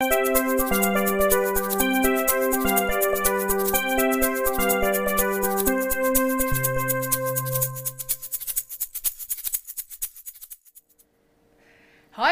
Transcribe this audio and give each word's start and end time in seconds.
Hi 0.00 0.06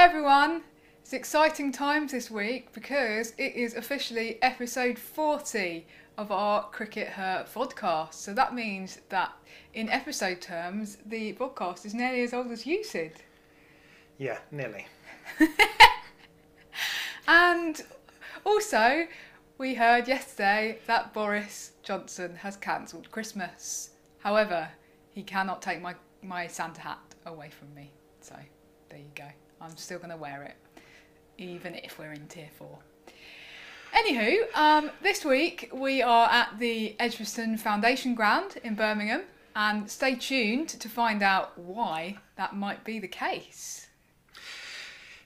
everyone! 0.05 0.63
It's 1.03 1.13
exciting 1.13 1.73
times 1.73 2.13
this 2.13 2.31
week 2.31 2.73
because 2.73 3.33
it 3.37 3.57
is 3.57 3.75
officially 3.75 4.41
episode 4.43 4.97
40 4.97 5.89
of 6.19 6.31
our 6.31 6.71
CRICKETher 6.71 7.53
podcast. 7.53 8.15
So 8.15 8.33
that 8.33 8.55
means 8.55 9.01
that 9.09 9.33
in 9.75 9.89
episode 9.89 10.41
terms, 10.41 10.99
the 11.05 11.33
podcast 11.33 11.85
is 11.85 11.95
nearly 11.95 12.23
as 12.23 12.33
old 12.33 12.53
as 12.53 12.65
you, 12.65 12.85
Sid. 12.85 13.15
Yeah, 14.19 14.39
nearly. 14.53 14.87
And 17.29 17.83
also, 18.45 19.07
we 19.59 19.75
heard 19.75 20.07
yesterday 20.07 20.79
that 20.87 21.13
Boris 21.13 21.73
Johnson 21.83 22.37
has 22.37 22.57
cancelled 22.57 23.11
Christmas. 23.11 23.91
However, 24.19 24.69
he 25.13 25.23
cannot 25.23 25.63
take 25.63 25.81
my, 25.81 25.95
my 26.23 26.47
Santa 26.47 26.81
hat 26.81 26.99
away 27.25 27.51
from 27.51 27.75
me. 27.75 27.91
So 28.21 28.37
there 28.89 28.99
you 28.99 29.11
go. 29.15 29.29
I'm 29.61 29.77
still 29.77 29.99
going 29.99 30.11
to 30.11 30.17
wear 30.17 30.43
it, 30.43 30.57
even 31.39 31.75
if 31.75 31.99
we're 31.99 32.13
in 32.13 32.27
tier 32.29 32.49
four. 32.57 32.79
Anywho, 33.95 34.55
um, 34.55 34.91
this 35.03 35.25
week 35.25 35.71
we 35.73 36.03
are 36.03 36.29
at 36.31 36.59
the 36.59 36.95
Edgbaston 37.01 37.57
Foundation 37.57 38.15
Ground 38.15 38.59
in 38.63 38.75
Birmingham, 38.75 39.23
and 39.55 39.91
stay 39.91 40.15
tuned 40.15 40.69
to 40.69 40.89
find 40.89 41.23
out 41.23 41.59
why 41.59 42.19
that 42.37 42.55
might 42.55 42.85
be 42.85 42.99
the 42.99 43.09
case. 43.09 43.87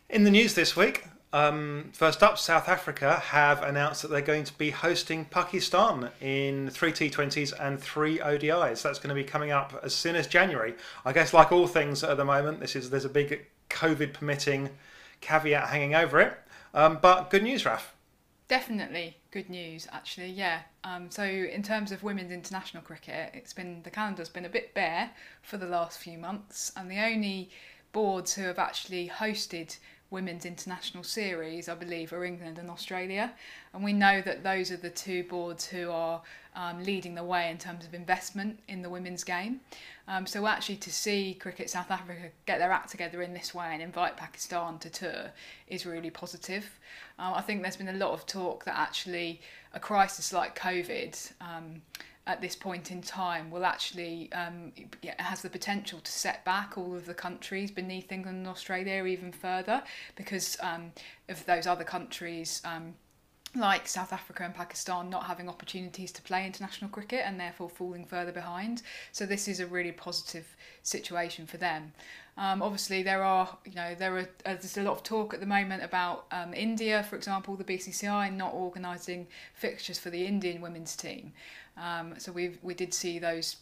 In 0.09 0.23
the 0.23 0.31
news 0.31 0.55
this 0.55 0.77
week, 0.77 1.05
um, 1.33 1.91
first 1.93 2.23
up, 2.23 2.39
South 2.39 2.69
Africa 2.69 3.17
have 3.17 3.63
announced 3.63 4.03
that 4.03 4.09
they're 4.09 4.21
going 4.21 4.45
to 4.45 4.59
be 4.59 4.71
hosting 4.71 5.25
Pakistan 5.27 6.11
in 6.21 6.71
three 6.71 6.93
T20s 6.93 7.53
and 7.61 7.81
three 7.81 8.19
ODIs. 8.19 8.83
That's 8.83 8.99
going 8.99 9.11
to 9.11 9.15
be 9.15 9.23
coming 9.23 9.53
up 9.53 9.79
as 9.85 9.95
soon 9.95 10.17
as 10.17 10.27
January. 10.27 10.75
I 11.05 11.13
guess, 11.13 11.33
like 11.33 11.53
all 11.53 11.69
things 11.69 12.03
at 12.03 12.17
the 12.17 12.25
moment, 12.25 12.59
this 12.59 12.75
is 12.75 12.91
there's 12.91 13.05
a 13.05 13.11
big 13.11 13.47
COVID 13.69 14.13
permitting 14.13 14.71
caveat 15.21 15.69
hanging 15.69 15.95
over 15.95 16.21
it. 16.21 16.37
Um, 16.75 16.99
but 17.01 17.31
good 17.31 17.45
news, 17.45 17.65
Raf. 17.65 17.95
Definitely 18.49 19.17
good 19.31 19.49
news, 19.49 19.87
actually. 19.93 20.31
Yeah. 20.31 20.63
Um, 20.83 21.13
so 21.13 21.23
in 21.23 21.63
terms 21.63 21.93
of 21.93 22.03
women's 22.03 22.33
international 22.33 22.83
cricket, 22.83 23.31
it's 23.35 23.53
been 23.53 23.83
the 23.85 23.91
calendar's 23.91 24.29
been 24.29 24.45
a 24.45 24.49
bit 24.51 24.75
bare 24.75 25.11
for 25.43 25.57
the 25.59 25.67
last 25.67 26.01
few 26.01 26.19
months, 26.19 26.73
and 26.77 26.91
the 26.91 26.99
only 26.99 27.51
boards 27.93 28.35
who 28.35 28.43
have 28.43 28.59
actually 28.59 29.09
hosted 29.09 29.77
women's 30.11 30.45
international 30.45 31.05
series, 31.05 31.69
I 31.69 31.75
believe, 31.75 32.13
are 32.13 32.25
England 32.25 32.59
and 32.59 32.69
Australia. 32.69 33.33
And 33.73 33.85
we 33.85 33.93
know 33.93 34.21
that 34.23 34.43
those 34.43 34.71
are 34.71 34.77
the 34.77 34.91
two 34.91 35.25
boards 35.25 35.67
who 35.67 35.91
are 35.91 36.21
um, 36.57 36.83
leading 36.83 37.15
the 37.15 37.23
way 37.23 37.51
in 37.51 37.59
terms 37.59 37.87
of 37.87 37.95
investment 37.95 38.59
in 38.69 38.83
the 38.83 38.91
women's 38.91 39.23
game. 39.23 39.61
Um, 40.09 40.27
so 40.27 40.47
actually, 40.47 40.77
to 40.77 40.93
see 40.93 41.35
Cricket 41.35 41.71
South 41.71 41.91
Africa 41.91 42.31
get 42.47 42.59
their 42.59 42.73
act 42.73 42.91
together 42.91 43.23
in 43.23 43.33
this 43.33 43.55
way 43.55 43.69
and 43.73 43.81
invite 43.81 44.17
Pakistan 44.17 44.79
to 44.81 44.91
tour 44.91 45.31
is 45.69 45.87
really 45.87 46.11
positive. 46.11 46.79
Um, 47.19 47.35
I 47.35 47.43
think 47.43 47.63
there's 47.63 47.77
been 47.77 47.89
a 47.89 47.93
lot 47.93 48.11
of 48.11 48.27
talk 48.27 48.65
that 48.65 48.77
actually 48.77 49.41
a 49.73 49.79
crisis 49.79 50.33
like 50.33 50.59
COVID 50.59 51.33
um, 51.41 51.83
at 52.31 52.41
this 52.41 52.55
point 52.55 52.91
in 52.91 53.03
time 53.03 53.51
will 53.51 53.65
actually 53.65 54.33
um, 54.33 54.73
has 55.19 55.43
the 55.43 55.51
potential 55.51 55.99
to 55.99 56.13
set 56.13 56.45
back 56.45 56.79
all 56.79 56.95
of 56.95 57.07
the 57.07 57.15
countries 57.15 57.71
beneath 57.73 58.13
England 58.13 58.39
and 58.39 58.47
Australia 58.47 59.05
even 59.05 59.33
further 59.33 59.83
because 60.15 60.57
um, 60.61 60.93
of 61.29 61.45
those 61.47 61.67
other 61.67 61.85
countries. 61.85 62.63
Um, 62.65 62.95
like 63.57 63.89
South 63.89 64.13
Africa 64.13 64.45
and 64.45 64.55
Pakistan 64.55 65.11
not 65.11 65.25
having 65.25 65.49
opportunities 65.49 66.13
to 66.13 66.23
play 66.23 66.47
international 66.47 66.89
cricket 66.89 67.23
and 67.27 67.41
therefore 67.41 67.69
falling 67.69 68.05
further 68.05 68.31
behind. 68.31 68.83
So 69.11 69.27
this 69.27 69.49
is 69.49 69.59
a 69.59 69.67
really 69.67 69.91
positive 69.91 70.47
situation 70.85 71.49
for 71.49 71.57
them. 71.57 71.93
Um, 72.37 72.63
obviously, 72.63 73.03
there 73.03 73.23
are 73.23 73.59
you 73.65 73.75
know 73.75 73.95
there 73.99 74.17
are 74.17 74.29
uh, 74.47 74.55
there's 74.55 74.79
a 74.79 74.83
lot 74.83 74.93
of 74.93 75.03
talk 75.03 75.35
at 75.35 75.41
the 75.41 75.47
moment 75.47 75.83
about 75.83 76.27
um, 76.31 76.55
India, 76.55 77.03
for 77.03 77.17
example, 77.17 77.57
the 77.57 77.65
BCCI 77.65 78.33
not 78.35 78.55
organising 78.55 79.27
fixtures 79.53 79.99
for 79.99 80.11
the 80.11 80.25
Indian 80.25 80.63
women's 80.63 80.95
team. 80.95 81.33
Um, 81.81 82.15
so 82.19 82.33
we 82.33 82.59
we 82.63 82.75
did 82.75 82.93
see 82.93 83.19
those 83.19 83.57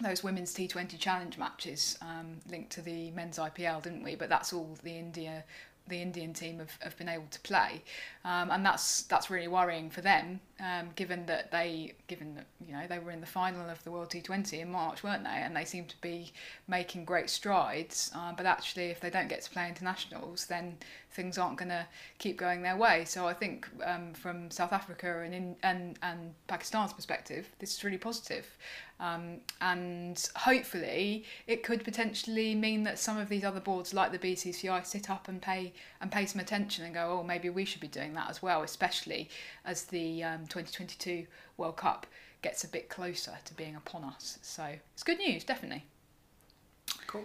those 0.00 0.24
women's 0.24 0.54
T20 0.54 0.98
challenge 0.98 1.36
matches 1.36 1.98
um, 2.00 2.38
linked 2.48 2.70
to 2.72 2.82
the 2.82 3.10
men's 3.10 3.38
IPL, 3.38 3.82
didn't 3.82 4.02
we? 4.02 4.14
But 4.14 4.28
that's 4.28 4.52
all 4.52 4.78
the 4.82 4.96
India 4.96 5.44
the 5.88 6.00
Indian 6.00 6.32
team 6.32 6.58
have, 6.58 6.78
have 6.80 6.96
been 6.96 7.08
able 7.08 7.26
to 7.30 7.40
play, 7.40 7.82
um, 8.24 8.50
and 8.50 8.64
that's 8.64 9.02
that's 9.02 9.28
really 9.28 9.48
worrying 9.48 9.90
for 9.90 10.00
them, 10.00 10.40
um, 10.60 10.90
given 10.94 11.26
that 11.26 11.50
they 11.50 11.94
given 12.06 12.34
that 12.34 12.46
you 12.66 12.72
know 12.72 12.86
they 12.88 12.98
were 12.98 13.10
in 13.10 13.20
the 13.20 13.26
final 13.26 13.68
of 13.68 13.82
the 13.84 13.90
World 13.90 14.10
T20 14.10 14.60
in 14.60 14.70
March, 14.70 15.02
weren't 15.02 15.24
they? 15.24 15.30
And 15.30 15.56
they 15.56 15.64
seem 15.64 15.86
to 15.86 16.00
be 16.00 16.32
making 16.68 17.04
great 17.04 17.30
strides, 17.30 18.10
uh, 18.14 18.32
but 18.36 18.46
actually, 18.46 18.86
if 18.86 19.00
they 19.00 19.10
don't 19.10 19.28
get 19.28 19.42
to 19.42 19.50
play 19.50 19.68
internationals, 19.68 20.46
then 20.46 20.76
things 21.12 21.38
aren't 21.38 21.58
going 21.58 21.70
to 21.70 21.86
keep 22.18 22.36
going 22.36 22.62
their 22.62 22.76
way. 22.76 23.04
So 23.04 23.26
I 23.26 23.34
think 23.34 23.68
um, 23.84 24.12
from 24.14 24.50
South 24.50 24.72
Africa 24.72 25.20
and 25.20 25.34
in, 25.34 25.56
and 25.62 25.98
and 26.02 26.34
Pakistan's 26.46 26.92
perspective, 26.92 27.48
this 27.58 27.76
is 27.76 27.84
really 27.84 27.98
positive. 27.98 28.46
Um, 29.00 29.40
and 29.62 30.28
hopefully, 30.36 31.24
it 31.46 31.62
could 31.62 31.84
potentially 31.84 32.54
mean 32.54 32.82
that 32.82 32.98
some 32.98 33.16
of 33.16 33.30
these 33.30 33.44
other 33.44 33.60
boards, 33.60 33.94
like 33.94 34.12
the 34.12 34.18
BCCI, 34.18 34.84
sit 34.84 35.08
up 35.08 35.26
and 35.26 35.40
pay 35.40 35.72
and 36.02 36.12
pay 36.12 36.26
some 36.26 36.38
attention 36.38 36.84
and 36.84 36.92
go, 36.92 37.18
oh, 37.18 37.22
maybe 37.22 37.48
we 37.48 37.64
should 37.64 37.80
be 37.80 37.88
doing 37.88 38.12
that 38.14 38.28
as 38.28 38.42
well, 38.42 38.62
especially 38.62 39.30
as 39.64 39.84
the 39.84 40.22
um, 40.22 40.44
2022 40.50 41.26
World 41.56 41.76
Cup 41.76 42.06
gets 42.42 42.64
a 42.64 42.68
bit 42.68 42.88
closer 42.88 43.32
to 43.44 43.54
being 43.54 43.76
upon 43.76 44.04
us. 44.04 44.38
So 44.42 44.64
it's 44.92 45.02
good 45.02 45.18
news, 45.18 45.44
definitely. 45.44 45.84
Cool. 47.06 47.24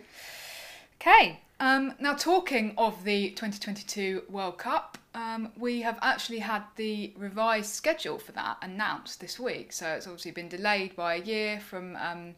Okay, 1.02 1.40
um, 1.60 1.94
now 2.00 2.14
talking 2.14 2.74
of 2.78 3.04
the 3.04 3.30
2022 3.32 4.24
World 4.30 4.58
Cup, 4.58 4.98
um, 5.14 5.52
we 5.58 5.82
have 5.82 5.98
actually 6.02 6.40
had 6.40 6.64
the 6.76 7.14
revised 7.18 7.74
schedule 7.74 8.18
for 8.18 8.32
that 8.34 8.58
announced 8.62 9.22
this 9.22 9.40
week. 9.40 9.72
So 9.72 9.88
it's 9.88 10.08
obviously 10.08 10.32
been 10.32 10.50
delayed 10.50 10.96
by 10.96 11.16
a 11.16 11.22
year 11.22 11.60
from 11.60 11.96
um, 11.98 12.36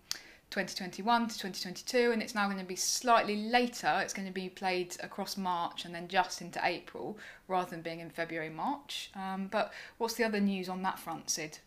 2021 0.50 1.28
to 1.28 1.38
2022, 1.38 2.12
and 2.12 2.22
it's 2.22 2.34
now 2.34 2.46
going 2.46 2.60
to 2.60 2.66
be 2.66 2.76
slightly 2.76 3.50
later. 3.50 4.00
It's 4.02 4.14
going 4.14 4.28
to 4.28 4.34
be 4.34 4.50
played 4.50 4.96
across 5.04 5.38
March 5.38 5.86
and 5.86 5.94
then 5.94 6.08
just 6.08 6.42
into 6.42 6.60
April 6.64 7.18
rather 7.48 7.70
than 7.70 7.82
being 7.82 8.00
in 8.00 8.10
February, 8.10 8.50
March. 8.50 9.12
Um, 9.16 9.48
but 9.52 9.74
what's 9.98 10.14
the 10.14 10.24
other 10.24 10.40
news 10.40 10.70
on 10.70 10.82
that 10.84 11.00
front, 11.00 11.30
Sid? 11.30 11.60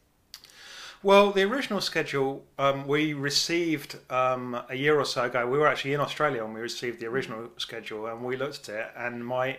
Well, 1.03 1.31
the 1.31 1.45
original 1.45 1.81
schedule 1.81 2.45
um, 2.59 2.87
we 2.87 3.15
received 3.15 3.97
um, 4.11 4.61
a 4.69 4.75
year 4.75 4.99
or 4.99 5.07
so 5.07 5.25
ago. 5.25 5.47
We 5.47 5.57
were 5.57 5.67
actually 5.67 5.95
in 5.95 6.01
Australia 6.01 6.45
when 6.45 6.53
we 6.53 6.61
received 6.61 7.01
the 7.01 7.07
original 7.07 7.49
schedule, 7.57 8.07
and 8.07 8.23
we 8.23 8.37
looked 8.37 8.69
at 8.69 8.75
it. 8.75 8.87
And 8.97 9.25
my 9.25 9.59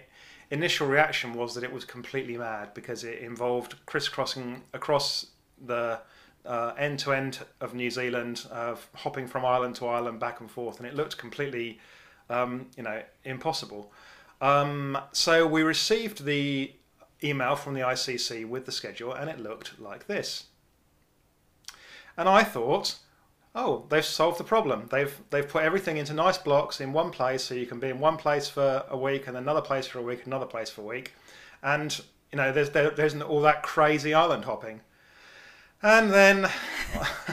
initial 0.52 0.88
reaction 0.88 1.34
was 1.34 1.56
that 1.56 1.64
it 1.64 1.72
was 1.72 1.84
completely 1.84 2.38
mad 2.38 2.74
because 2.76 3.03
it 3.03 3.20
involved 3.20 3.76
crisscrossing 3.88 4.62
across 4.74 5.28
the 5.66 6.00
end 6.46 7.00
to 7.00 7.13
end 7.13 7.40
of 7.59 7.74
New 7.74 7.90
Zealand, 7.90 8.47
uh, 8.52 8.75
hopping 8.96 9.28
from 9.28 9.46
island 9.46 9.75
to 9.75 9.88
island, 9.88 10.19
back 10.19 10.40
and 10.40 10.50
forth, 10.50 10.79
and 10.79 10.88
it 10.88 10.96
looked 10.96 11.18
completely, 11.18 11.79
um, 12.29 12.68
you 12.75 12.84
know, 12.84 13.02
impossible. 13.24 13.91
Um, 14.41 14.97
so 15.12 15.46
we 15.46 15.62
received 15.62 16.25
the 16.25 16.74
email 17.24 17.56
from 17.56 17.74
the 17.75 17.81
ICC 17.81 18.47
with 18.47 18.66
the 18.66 18.72
schedule, 18.72 19.13
and 19.13 19.29
it 19.29 19.40
looked 19.40 19.79
like 19.79 20.07
this. 20.07 20.46
And 22.18 22.28
I 22.28 22.44
thought, 22.44 22.96
oh, 23.56 23.85
they've 23.90 24.03
solved 24.03 24.40
the 24.40 24.44
problem. 24.44 24.88
They've 24.91 25.16
they've 25.29 25.47
put 25.47 25.63
everything 25.63 25.97
into 25.97 26.13
nice 26.13 26.38
blocks 26.38 26.81
in 26.81 26.94
one 26.94 27.12
place, 27.12 27.44
so 27.44 27.53
you 27.53 27.66
can 27.66 27.79
be 27.79 27.90
in 27.90 28.00
one 28.00 28.18
place 28.18 28.50
for 28.50 28.84
a 28.90 28.97
week, 28.97 29.28
and 29.28 29.38
another 29.38 29.62
place 29.62 29.88
for 29.88 30.00
a 30.00 30.03
week, 30.03 30.25
another 30.25 30.46
place 30.46 30.69
for 30.69 30.81
a 30.81 30.85
week, 30.85 31.13
and 31.63 32.02
you 32.31 32.38
know 32.38 32.52
there's 32.52 32.72
there, 32.72 32.90
there 32.91 33.06
isn't 33.06 33.22
all 33.22 33.41
that 33.41 33.64
crazy 33.64 34.14
island 34.14 34.46
hopping. 34.46 34.82
And 35.84 36.12
then 36.12 36.50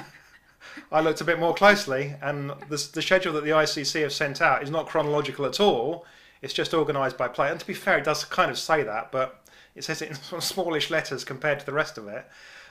I 0.93 1.01
looked 1.01 1.21
a 1.21 1.25
bit 1.25 1.39
more 1.39 1.55
closely, 1.55 2.15
and 2.23 2.51
the, 2.69 2.89
the 2.93 3.03
schedule 3.03 3.33
that 3.35 3.45
the 3.45 3.51
ICC 3.51 4.03
have 4.03 4.13
sent 4.13 4.41
out 4.41 4.63
is 4.63 4.71
not 4.71 4.87
chronological 4.87 5.45
at 5.45 5.61
all. 5.61 6.07
It's 6.41 6.55
just 6.55 6.73
organised 6.73 7.19
by 7.19 7.29
play. 7.29 7.51
And 7.51 7.61
to 7.61 7.67
be 7.67 7.75
fair, 7.75 7.99
it 7.99 8.05
does 8.05 8.25
kind 8.25 8.51
of 8.51 8.59
say 8.59 8.83
that, 8.85 9.13
but 9.13 9.45
it 9.75 9.85
says 9.85 10.03
it 10.03 10.11
in 10.11 10.15
sort 10.23 10.43
of 10.43 10.45
smallish 10.45 10.91
letters 10.91 11.25
compared 11.25 11.61
to 11.61 11.67
the 11.67 11.73
rest 11.73 11.99
of 11.99 12.09
it. 12.09 12.27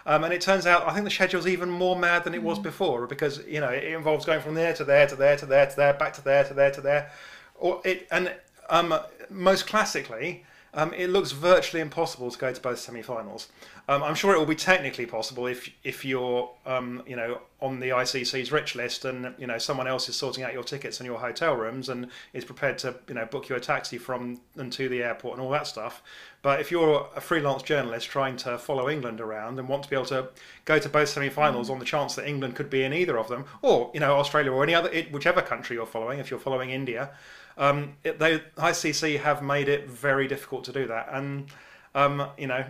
Um, 0.06 0.24
and 0.24 0.34
it 0.34 0.40
turns 0.40 0.66
out 0.66 0.88
I 0.88 0.94
think 0.94 1.04
the 1.04 1.12
schedule's 1.12 1.48
even 1.48 1.70
more 1.70 1.98
mad 1.98 2.24
than 2.24 2.34
it 2.34 2.42
was 2.42 2.60
before 2.60 3.08
because 3.08 3.46
you 3.46 3.60
know 3.60 3.68
it 3.68 3.84
involves 3.84 4.26
going 4.26 4.40
from 4.40 4.56
there 4.56 4.74
to 4.74 4.86
there 4.86 5.06
to 5.06 5.18
there 5.18 5.36
to 5.36 5.46
there 5.46 5.66
to 5.66 5.76
there 5.76 5.94
back 5.96 6.14
to 6.14 6.24
there 6.24 6.46
to 6.46 6.54
there 6.54 6.72
to 6.72 6.80
there, 6.80 7.12
or 7.56 7.82
it 7.84 8.08
and 8.10 8.34
um, 8.70 8.98
most 9.30 9.68
classically. 9.68 10.46
Um, 10.74 10.94
it 10.94 11.10
looks 11.10 11.32
virtually 11.32 11.82
impossible 11.82 12.30
to 12.30 12.38
go 12.38 12.54
to 12.54 12.62
both 12.62 12.78
semi-finals. 12.78 13.48
Um, 13.90 14.04
I'm 14.04 14.16
sure 14.16 14.36
it 14.36 14.38
will 14.38 14.46
be 14.46 14.56
technically 14.56 15.06
possible 15.06 15.48
if 15.48 15.70
if 15.84 16.04
you're 16.04 16.50
um, 16.66 17.04
you 17.08 17.16
know 17.16 17.40
on 17.62 17.80
the 17.80 17.90
ICC's 17.90 18.52
rich 18.52 18.76
list, 18.76 19.06
and 19.06 19.34
you 19.38 19.48
know 19.48 19.58
someone 19.58 19.88
else 19.88 20.10
is 20.10 20.16
sorting 20.18 20.44
out 20.44 20.52
your 20.52 20.64
tickets 20.64 21.00
and 21.00 21.08
your 21.08 21.18
hotel 21.20 21.56
rooms, 21.56 21.88
and 21.88 22.10
is 22.34 22.44
prepared 22.44 22.78
to 22.80 22.96
you 23.08 23.16
know 23.16 23.26
book 23.26 23.48
you 23.48 23.56
a 23.56 23.62
taxi 23.62 23.98
from 23.98 24.42
and 24.58 24.74
to 24.74 24.90
the 24.90 25.02
airport 25.02 25.38
and 25.38 25.42
all 25.42 25.52
that 25.52 25.68
stuff. 25.68 26.04
But 26.42 26.60
if 26.60 26.70
you're 26.70 27.10
a 27.16 27.22
freelance 27.22 27.64
journalist 27.64 28.10
trying 28.10 28.36
to 28.38 28.58
follow 28.58 28.90
England 28.90 29.22
around 29.22 29.58
and 29.58 29.70
want 29.70 29.84
to 29.84 29.90
be 29.90 29.96
able 29.96 30.06
to 30.08 30.30
go 30.66 30.80
to 30.80 30.90
both 30.90 31.08
semi-finals 31.08 31.70
mm. 31.70 31.74
on 31.74 31.80
the 31.80 31.86
chance 31.86 32.16
that 32.16 32.28
England 32.28 32.56
could 32.56 32.70
be 32.70 32.84
in 32.84 32.94
either 32.94 33.18
of 33.18 33.30
them, 33.30 33.46
or 33.62 33.90
you 33.94 34.02
know 34.02 34.16
Australia 34.18 34.52
or 34.52 34.64
any 34.64 34.76
other 34.76 34.92
whichever 35.12 35.42
country 35.42 35.78
you're 35.78 35.86
following, 35.86 36.20
if 36.20 36.30
you're 36.30 36.42
following 36.42 36.72
India, 36.72 37.12
um, 37.58 37.94
it, 38.04 38.20
they 38.20 38.40
ICC 38.58 39.22
have 39.22 39.42
made 39.42 39.70
it 39.70 39.90
very 39.90 40.28
difficult 40.28 40.66
to 40.66 40.74
do 40.74 40.88
that, 40.88 41.08
and 41.14 41.48
um, 41.96 42.28
you 42.38 42.48
know 42.48 42.66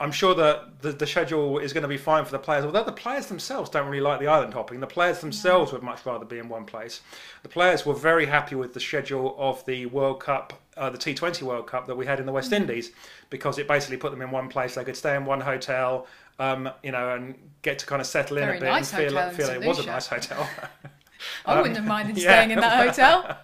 I'm 0.00 0.12
sure 0.12 0.34
that 0.36 0.80
the, 0.80 0.92
the 0.92 1.06
schedule 1.06 1.58
is 1.58 1.72
going 1.72 1.82
to 1.82 1.88
be 1.88 1.96
fine 1.96 2.24
for 2.24 2.30
the 2.30 2.38
players, 2.38 2.64
although 2.64 2.84
the 2.84 2.92
players 2.92 3.26
themselves 3.26 3.68
don't 3.68 3.88
really 3.88 4.00
like 4.00 4.20
the 4.20 4.28
island 4.28 4.54
hopping. 4.54 4.78
The 4.78 4.86
players 4.86 5.20
themselves 5.20 5.72
would 5.72 5.82
much 5.82 6.06
rather 6.06 6.24
be 6.24 6.38
in 6.38 6.48
one 6.48 6.64
place. 6.64 7.00
The 7.42 7.48
players 7.48 7.84
were 7.84 7.94
very 7.94 8.26
happy 8.26 8.54
with 8.54 8.74
the 8.74 8.80
schedule 8.80 9.34
of 9.38 9.64
the 9.66 9.86
World 9.86 10.20
Cup, 10.20 10.52
uh, 10.76 10.90
the 10.90 10.98
T20 10.98 11.42
World 11.42 11.66
Cup 11.66 11.88
that 11.88 11.96
we 11.96 12.06
had 12.06 12.20
in 12.20 12.26
the 12.26 12.32
West 12.32 12.52
mm. 12.52 12.58
Indies, 12.58 12.92
because 13.28 13.58
it 13.58 13.66
basically 13.66 13.96
put 13.96 14.12
them 14.12 14.22
in 14.22 14.30
one 14.30 14.48
place. 14.48 14.76
They 14.76 14.84
could 14.84 14.96
stay 14.96 15.16
in 15.16 15.24
one 15.24 15.40
hotel, 15.40 16.06
um, 16.38 16.70
you 16.84 16.92
know, 16.92 17.16
and 17.16 17.34
get 17.62 17.80
to 17.80 17.86
kind 17.86 18.00
of 18.00 18.06
settle 18.06 18.36
very 18.36 18.58
in 18.58 18.62
a 18.62 18.66
bit 18.66 18.70
nice 18.70 18.92
and 18.92 19.10
feel, 19.10 19.30
feel 19.30 19.48
it 19.50 19.66
was 19.66 19.80
a 19.80 19.86
nice 19.86 20.06
hotel. 20.06 20.48
I 21.44 21.54
um, 21.54 21.58
wouldn't 21.58 21.76
have 21.76 21.86
minded 21.88 22.16
staying 22.18 22.52
in 22.52 22.60
that 22.60 22.86
hotel. 22.86 23.38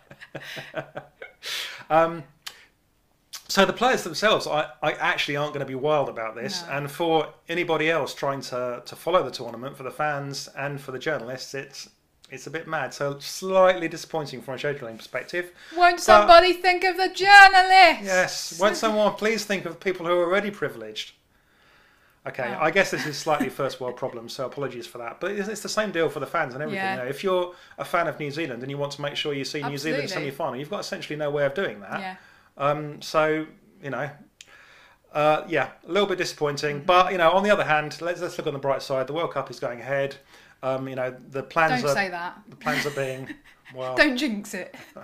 um, 1.90 2.22
so 3.48 3.64
the 3.64 3.72
players 3.72 4.04
themselves, 4.04 4.46
I, 4.46 4.68
I 4.82 4.92
actually 4.92 5.36
aren't 5.36 5.52
going 5.52 5.64
to 5.64 5.70
be 5.70 5.74
wild 5.74 6.08
about 6.08 6.34
this. 6.34 6.64
No. 6.66 6.72
And 6.72 6.90
for 6.90 7.28
anybody 7.48 7.90
else 7.90 8.14
trying 8.14 8.40
to, 8.42 8.82
to 8.84 8.96
follow 8.96 9.22
the 9.22 9.30
tournament, 9.30 9.76
for 9.76 9.82
the 9.82 9.90
fans 9.90 10.48
and 10.56 10.80
for 10.80 10.92
the 10.92 10.98
journalists, 10.98 11.54
it's 11.54 11.90
it's 12.30 12.46
a 12.46 12.50
bit 12.50 12.66
mad. 12.66 12.92
So 12.94 13.18
slightly 13.18 13.86
disappointing 13.86 14.40
from 14.40 14.54
a 14.54 14.56
scheduling 14.56 14.96
perspective. 14.96 15.52
Won't 15.76 16.00
somebody 16.00 16.54
think 16.54 16.82
of 16.82 16.96
the 16.96 17.08
journalists? 17.08 18.02
Yes. 18.04 18.58
Won't 18.58 18.76
someone 18.76 19.12
please 19.14 19.44
think 19.44 19.66
of 19.66 19.78
people 19.78 20.06
who 20.06 20.12
are 20.12 20.24
already 20.24 20.50
privileged? 20.50 21.12
Okay, 22.26 22.56
oh. 22.58 22.62
I 22.62 22.70
guess 22.70 22.90
this 22.90 23.04
is 23.04 23.18
slightly 23.18 23.50
first 23.50 23.82
world 23.82 23.96
problem, 23.96 24.30
so 24.30 24.46
apologies 24.46 24.86
for 24.86 24.96
that. 24.96 25.20
But 25.20 25.32
it's, 25.32 25.60
the 25.60 25.68
same 25.68 25.92
deal 25.92 26.08
for 26.08 26.20
the 26.20 26.26
fans 26.26 26.54
and 26.54 26.62
everything. 26.62 26.82
Yeah. 26.82 26.96
You 26.96 27.02
know, 27.02 27.08
if 27.08 27.22
you're 27.22 27.54
a 27.76 27.84
fan 27.84 28.06
of 28.06 28.18
New 28.18 28.30
Zealand 28.30 28.62
and 28.62 28.70
you 28.70 28.78
want 28.78 28.92
to 28.92 29.02
make 29.02 29.14
sure 29.14 29.34
you 29.34 29.44
see 29.44 29.58
Absolutely. 29.60 29.70
New 29.72 29.78
Zealand 29.78 30.10
semi 30.10 30.30
final, 30.30 30.56
you've 30.56 30.70
got 30.70 30.80
essentially 30.80 31.18
no 31.18 31.30
way 31.30 31.44
of 31.44 31.52
doing 31.52 31.80
that. 31.80 32.00
Yeah. 32.00 32.16
Um, 32.56 33.02
so 33.02 33.46
you 33.82 33.90
know, 33.90 34.10
uh, 35.12 35.44
yeah, 35.48 35.70
a 35.86 35.92
little 35.92 36.08
bit 36.08 36.18
disappointing. 36.18 36.78
Mm-hmm. 36.78 36.86
But 36.86 37.12
you 37.12 37.18
know, 37.18 37.30
on 37.30 37.42
the 37.42 37.50
other 37.50 37.64
hand, 37.64 38.00
let's 38.00 38.20
let's 38.20 38.36
look 38.36 38.46
on 38.46 38.52
the 38.52 38.58
bright 38.58 38.82
side. 38.82 39.06
The 39.06 39.12
World 39.12 39.32
Cup 39.32 39.50
is 39.50 39.60
going 39.60 39.80
ahead. 39.80 40.16
Um, 40.62 40.88
you 40.88 40.96
know, 40.96 41.14
the 41.30 41.42
plans 41.42 41.82
Don't 41.82 41.90
are 41.90 41.94
say 41.94 42.08
that. 42.08 42.38
the 42.48 42.56
plans 42.56 42.86
are 42.86 42.90
being 42.90 43.28
well. 43.74 43.94
Don't 43.96 44.16
jinx 44.16 44.54
it. 44.54 44.74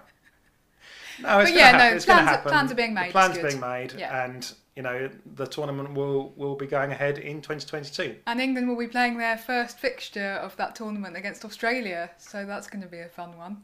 no, 1.23 1.41
it's 1.41 1.53
yeah, 1.53 1.77
no, 1.77 1.95
it's 1.95 2.07
plans, 2.07 2.29
are, 2.29 2.39
plans 2.43 2.73
are 2.73 2.75
being 2.75 2.95
made. 2.95 3.09
The 3.09 3.13
plans 3.13 3.39
are 3.39 3.47
being 3.47 3.61
made, 3.61 3.93
yeah. 3.93 4.25
and 4.25 4.51
you 4.75 4.83
know 4.83 5.11
the 5.35 5.47
tournament 5.47 5.95
will 5.95 6.33
will 6.37 6.57
be 6.57 6.67
going 6.67 6.91
ahead 6.91 7.19
in 7.19 7.43
2022. 7.43 8.17
And 8.27 8.41
England 8.41 8.69
will 8.69 8.79
be 8.79 8.89
playing 8.89 9.19
their 9.19 9.37
first 9.37 9.79
fixture 9.79 10.41
of 10.43 10.57
that 10.57 10.75
tournament 10.75 11.17
against 11.17 11.45
Australia, 11.45 12.11
so 12.19 12.47
that's 12.47 12.67
going 12.67 12.83
to 12.83 12.89
be 12.89 13.01
a 13.01 13.09
fun 13.09 13.37
one. 13.37 13.63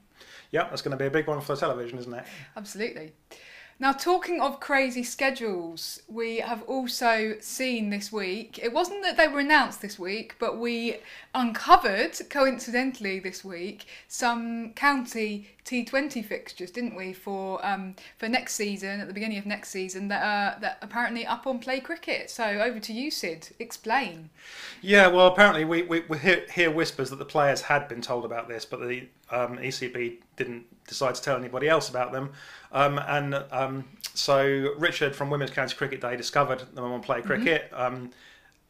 Yeah, 0.51 0.69
that's 0.69 0.83
going 0.83 0.93
to 0.93 0.97
be 0.97 1.07
a 1.07 1.11
big 1.11 1.27
one 1.27 1.41
for 1.41 1.55
the 1.55 1.61
television, 1.61 1.99
isn't 1.99 2.13
it? 2.13 2.25
Absolutely. 2.57 3.13
Now, 3.79 3.93
talking 3.93 4.41
of 4.41 4.59
crazy 4.59 5.03
schedules, 5.03 6.01
we 6.09 6.39
have 6.39 6.63
also 6.63 7.35
seen 7.41 7.91
this 7.91 8.11
week, 8.11 8.59
it 8.63 8.73
wasn't 8.73 9.03
that 9.03 9.19
they 9.19 9.29
were 9.29 9.41
announced 9.41 9.83
this 9.83 9.99
week, 9.99 10.35
but 10.39 10.57
we 10.57 10.97
uncovered, 11.35 12.19
coincidentally 12.31 13.19
this 13.19 13.45
week, 13.45 13.85
some 14.09 14.73
county 14.73 15.51
T20 15.67 16.25
fixtures, 16.25 16.71
didn't 16.71 16.97
we, 16.97 17.13
for 17.13 17.65
um, 17.67 17.97
for 18.17 18.31
next 18.31 18.55
season, 18.55 19.01
at 19.01 19.09
the 19.09 19.13
beginning 19.13 19.37
of 19.37 19.45
next 19.45 19.69
season, 19.69 20.09
that 20.09 20.23
are 20.23 20.59
that 20.61 20.79
apparently 20.81 21.27
up 21.27 21.47
on 21.47 21.59
Play 21.59 21.81
Cricket. 21.81 22.31
So 22.31 22.45
over 22.45 22.81
to 22.81 22.93
you, 22.95 23.11
Sid. 23.11 23.51
Explain. 23.59 24.31
Yeah, 24.81 25.09
well, 25.09 25.27
apparently 25.27 25.67
we, 25.67 25.83
we, 25.83 26.01
we 26.09 26.17
hear, 26.17 26.47
hear 26.51 26.71
whispers 26.71 27.11
that 27.11 27.19
the 27.19 27.27
players 27.27 27.61
had 27.61 27.89
been 27.89 28.01
told 28.01 28.25
about 28.25 28.49
this, 28.49 28.65
but 28.65 28.81
the 28.81 29.09
um, 29.31 29.59
ECB 29.59 30.19
didn't 30.37 30.65
decide 30.87 31.15
to 31.15 31.23
tell 31.23 31.37
anybody 31.37 31.69
else 31.69 31.89
about 31.89 32.13
them. 32.13 32.33
Um, 32.73 32.99
and 32.99 33.35
um, 33.51 33.85
so 34.15 34.75
Richard 34.79 35.15
from 35.15 35.31
Women's 35.31 35.51
County 35.51 35.75
Cricket 35.75 36.01
Day 36.01 36.17
discovered 36.17 36.61
them 36.75 36.85
on 36.85 37.01
Play 37.01 37.19
mm-hmm. 37.19 37.27
Cricket. 37.27 37.71
Mm-hmm. 37.73 38.07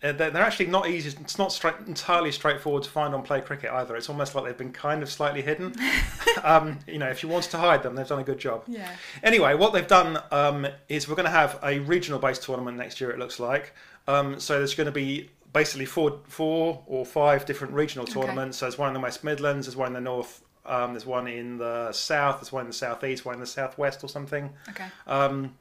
They're, 0.01 0.37
actually 0.37 0.67
not 0.67 0.89
easy. 0.89 1.17
It's 1.21 1.39
not 1.39 1.53
straight, 1.53 1.75
entirely 1.87 2.31
straightforward 2.31 2.85
to 2.85 2.91
find 2.91 3.15
on 3.15 3.23
Play 3.23 3.41
Cricket 3.41 3.71
either. 3.73 3.97
It's 3.97 4.09
almost 4.09 4.35
like 4.35 4.45
they've 4.45 4.57
been 4.57 4.73
kind 4.73 5.03
of 5.03 5.11
slightly 5.11 5.43
hidden. 5.43 5.75
um, 6.45 6.79
you 6.87 6.99
know, 6.99 7.09
if 7.09 7.23
you 7.23 7.29
wanted 7.29 7.51
to 7.53 7.59
hide 7.59 7.83
them, 7.83 7.97
they've 7.97 8.07
done 8.07 8.21
a 8.21 8.25
good 8.25 8.39
job. 8.39 8.63
Yeah. 8.69 8.89
Anyway, 9.23 9.55
what 9.55 9.73
they've 9.73 9.87
done 9.87 10.19
um, 10.31 10.67
is 10.89 11.09
we're 11.09 11.17
going 11.17 11.25
to 11.25 11.31
have 11.31 11.59
a 11.63 11.81
regional-based 11.81 12.43
tournament 12.43 12.77
next 12.77 13.01
year. 13.01 13.11
It 13.11 13.19
looks 13.19 13.41
like. 13.41 13.75
Um, 14.07 14.39
so 14.39 14.59
there's 14.59 14.75
going 14.75 14.87
to 14.87 14.93
be 14.93 15.31
basically 15.53 15.87
four, 15.87 16.21
four 16.29 16.85
or 16.87 17.07
five 17.07 17.47
different 17.47 17.73
regional 17.73 18.07
tournaments. 18.07 18.59
Okay. 18.59 18.61
So 18.61 18.67
there's 18.67 18.79
one 18.79 18.89
in 18.89 18.95
the 18.95 19.01
West 19.01 19.25
Midlands, 19.25 19.67
there's 19.67 19.77
one 19.77 19.89
in 19.89 19.95
the 19.95 20.01
North 20.01 20.43
um, 20.69 20.93
there's 20.93 21.07
one 21.07 21.27
in 21.29 21.59
the 21.59 21.93
south. 21.93 22.37
There's 22.39 22.53
one 22.53 22.63
in 22.63 22.69
the 22.69 22.75
southeast. 22.75 23.25
One 23.25 23.35
in 23.35 23.41
the 23.41 23.47
southwest 23.47 24.03
or 24.05 24.09
something. 24.09 24.51
Okay. 24.69 24.87
Um, 25.07 25.55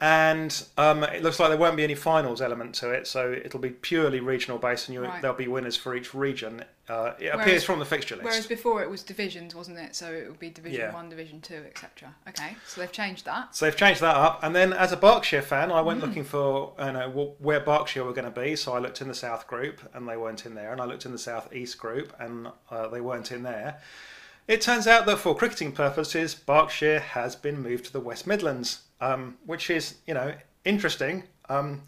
and 0.00 0.64
um, 0.76 1.04
it 1.04 1.22
looks 1.22 1.38
like 1.38 1.50
there 1.50 1.58
won't 1.58 1.76
be 1.76 1.84
any 1.84 1.94
finals 1.94 2.40
element 2.40 2.74
to 2.76 2.90
it, 2.90 3.06
so 3.06 3.32
it'll 3.32 3.60
be 3.60 3.70
purely 3.70 4.20
regional 4.20 4.58
based, 4.58 4.88
and 4.88 5.00
right. 5.00 5.22
there'll 5.22 5.36
be 5.36 5.46
winners 5.46 5.76
for 5.76 5.94
each 5.94 6.12
region. 6.12 6.64
Uh, 6.88 7.14
it 7.18 7.26
whereas, 7.26 7.40
appears 7.40 7.64
from 7.64 7.78
the 7.78 7.84
fixture 7.84 8.16
list. 8.16 8.24
Whereas 8.24 8.46
before 8.46 8.82
it 8.82 8.90
was 8.90 9.04
divisions, 9.04 9.54
wasn't 9.54 9.78
it? 9.78 9.94
So 9.94 10.12
it 10.12 10.28
would 10.28 10.40
be 10.40 10.50
Division 10.50 10.80
yeah. 10.80 10.92
One, 10.92 11.08
Division 11.08 11.40
Two, 11.40 11.62
etc. 11.66 12.14
Okay, 12.28 12.56
so 12.66 12.80
they've 12.80 12.90
changed 12.90 13.24
that. 13.26 13.54
So 13.54 13.66
they've 13.66 13.76
changed 13.76 14.00
that 14.00 14.16
up, 14.16 14.42
and 14.42 14.56
then 14.56 14.72
as 14.72 14.90
a 14.90 14.96
Berkshire 14.96 15.42
fan, 15.42 15.70
I 15.70 15.80
went 15.80 16.00
mm. 16.00 16.06
looking 16.06 16.24
for 16.24 16.72
you 16.78 16.92
know 16.92 17.34
where 17.38 17.60
Berkshire 17.60 18.04
were 18.04 18.12
going 18.12 18.30
to 18.32 18.40
be. 18.40 18.56
So 18.56 18.72
I 18.72 18.80
looked 18.80 19.00
in 19.00 19.08
the 19.08 19.14
South 19.14 19.46
group, 19.46 19.80
and 19.94 20.08
they 20.08 20.16
weren't 20.16 20.44
in 20.44 20.54
there, 20.54 20.72
and 20.72 20.80
I 20.80 20.84
looked 20.84 21.06
in 21.06 21.12
the 21.12 21.18
South 21.18 21.54
East 21.54 21.78
group, 21.78 22.12
and 22.18 22.48
uh, 22.70 22.88
they 22.88 23.00
weren't 23.00 23.30
in 23.30 23.44
there. 23.44 23.80
It 24.48 24.60
turns 24.60 24.88
out 24.88 25.06
that 25.06 25.18
for 25.18 25.36
cricketing 25.36 25.72
purposes, 25.72 26.34
Berkshire 26.34 26.98
has 26.98 27.36
been 27.36 27.62
moved 27.62 27.84
to 27.86 27.92
the 27.92 28.00
West 28.00 28.26
Midlands, 28.26 28.82
um, 29.02 29.36
which 29.46 29.68
is, 29.68 29.96
you 30.06 30.14
know, 30.14 30.32
interesting. 30.64 31.24
Um, 31.48 31.82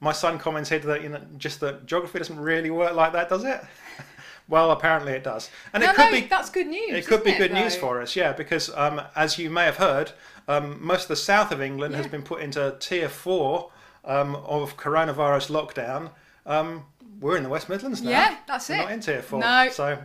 my 0.00 0.12
son 0.12 0.38
commented 0.38 0.82
that 0.82 1.02
you 1.02 1.08
know 1.08 1.20
just 1.38 1.60
that 1.60 1.86
geography 1.86 2.18
doesn't 2.18 2.38
really 2.38 2.70
work 2.70 2.94
like 2.94 3.12
that, 3.12 3.28
does 3.28 3.44
it? 3.44 3.60
well, 4.48 4.70
apparently 4.70 5.12
it 5.12 5.22
does, 5.24 5.50
and 5.72 5.82
no, 5.82 5.90
it 5.90 5.96
could 5.96 6.04
no, 6.06 6.20
be 6.20 6.26
that's 6.26 6.50
good 6.50 6.66
news. 6.66 6.92
It 6.92 7.06
could 7.06 7.24
be 7.24 7.30
it, 7.30 7.38
good 7.38 7.52
though? 7.52 7.62
news 7.62 7.76
for 7.76 8.00
us, 8.00 8.16
yeah, 8.16 8.32
because 8.32 8.70
um, 8.74 9.00
as 9.14 9.38
you 9.38 9.48
may 9.48 9.64
have 9.64 9.76
heard, 9.76 10.12
um, 10.48 10.84
most 10.84 11.02
of 11.02 11.08
the 11.08 11.16
south 11.16 11.52
of 11.52 11.62
England 11.62 11.92
yeah. 11.92 11.98
has 11.98 12.08
been 12.08 12.22
put 12.22 12.40
into 12.42 12.76
tier 12.80 13.08
four 13.08 13.70
um, 14.04 14.36
of 14.36 14.76
coronavirus 14.76 15.50
lockdown. 15.50 16.10
Um, 16.44 16.84
we're 17.20 17.36
in 17.36 17.42
the 17.42 17.48
West 17.48 17.68
Midlands 17.68 18.02
now. 18.02 18.10
Yeah, 18.10 18.36
that's 18.46 18.68
we're 18.68 18.76
it. 18.76 18.78
Not 18.78 18.92
in 18.92 19.00
tier 19.00 19.22
four. 19.22 19.40
No. 19.40 19.68
So 19.70 19.98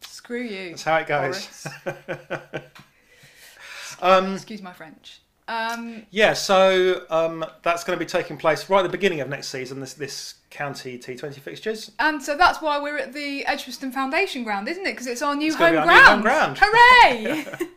Screw 0.00 0.42
you. 0.42 0.70
That's 0.70 0.82
how 0.82 0.96
it 0.96 1.06
goes. 1.06 1.66
um, 4.02 4.34
Excuse 4.34 4.62
my 4.62 4.72
French. 4.72 5.20
Um, 5.48 6.06
yeah, 6.10 6.32
so 6.32 7.02
um, 7.08 7.44
that's 7.62 7.84
going 7.84 7.96
to 7.96 8.04
be 8.04 8.08
taking 8.08 8.36
place 8.36 8.68
right 8.68 8.80
at 8.80 8.82
the 8.82 8.88
beginning 8.88 9.20
of 9.20 9.28
next 9.28 9.48
season. 9.48 9.80
This 9.80 9.94
this 9.94 10.34
county 10.50 10.98
T20 10.98 11.34
fixtures, 11.34 11.92
and 12.00 12.22
so 12.22 12.36
that's 12.36 12.60
why 12.60 12.80
we're 12.80 12.98
at 12.98 13.12
the 13.12 13.46
Edgbaston 13.46 13.92
Foundation 13.92 14.42
ground, 14.42 14.68
isn't 14.68 14.84
it? 14.84 14.92
Because 14.92 15.06
it's 15.06 15.22
our 15.22 15.36
new 15.36 15.48
it's 15.48 15.56
home 15.56 15.72
ground. 15.72 15.88
New 15.88 16.02
home 16.02 16.22
ground. 16.22 16.58
Hooray! 16.60 17.46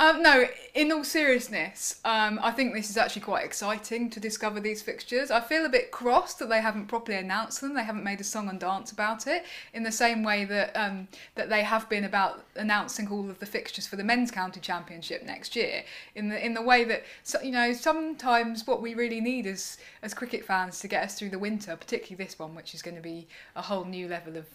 Um, 0.00 0.22
no, 0.22 0.46
in 0.74 0.92
all 0.92 1.02
seriousness, 1.02 2.00
um, 2.04 2.38
I 2.40 2.52
think 2.52 2.72
this 2.72 2.88
is 2.88 2.96
actually 2.96 3.22
quite 3.22 3.44
exciting 3.44 4.10
to 4.10 4.20
discover 4.20 4.60
these 4.60 4.80
fixtures. 4.80 5.32
I 5.32 5.40
feel 5.40 5.66
a 5.66 5.68
bit 5.68 5.90
cross 5.90 6.34
that 6.34 6.48
they 6.48 6.60
haven't 6.60 6.86
properly 6.86 7.18
announced 7.18 7.60
them. 7.60 7.74
They 7.74 7.82
haven't 7.82 8.04
made 8.04 8.20
a 8.20 8.24
song 8.24 8.48
and 8.48 8.60
dance 8.60 8.92
about 8.92 9.26
it 9.26 9.44
in 9.74 9.82
the 9.82 9.90
same 9.90 10.22
way 10.22 10.44
that 10.44 10.76
um, 10.76 11.08
that 11.34 11.48
they 11.48 11.64
have 11.64 11.88
been 11.88 12.04
about 12.04 12.44
announcing 12.54 13.08
all 13.08 13.28
of 13.28 13.40
the 13.40 13.46
fixtures 13.46 13.88
for 13.88 13.96
the 13.96 14.04
men's 14.04 14.30
county 14.30 14.60
championship 14.60 15.24
next 15.24 15.56
year. 15.56 15.82
In 16.14 16.28
the 16.28 16.44
in 16.44 16.54
the 16.54 16.62
way 16.62 16.84
that 16.84 17.02
you 17.42 17.50
know 17.50 17.72
sometimes 17.72 18.68
what 18.68 18.80
we 18.80 18.94
really 18.94 19.20
need 19.20 19.46
is 19.46 19.78
as 20.02 20.14
cricket 20.14 20.44
fans 20.44 20.78
to 20.78 20.86
get 20.86 21.02
us 21.02 21.18
through 21.18 21.30
the 21.30 21.40
winter, 21.40 21.74
particularly 21.74 22.24
this 22.24 22.38
one, 22.38 22.54
which 22.54 22.72
is 22.72 22.82
going 22.82 22.96
to 22.96 23.02
be 23.02 23.26
a 23.56 23.62
whole 23.62 23.84
new 23.84 24.06
level 24.06 24.36
of 24.36 24.46